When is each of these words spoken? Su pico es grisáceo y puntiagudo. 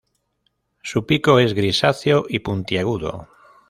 Su 0.81 1.05
pico 1.05 1.37
es 1.37 1.53
grisáceo 1.53 2.25
y 2.27 2.39
puntiagudo. 2.39 3.27